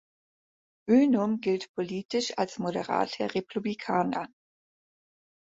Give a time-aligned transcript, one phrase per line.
[0.87, 4.27] Bynum gilt politisch als moderater Republikaner.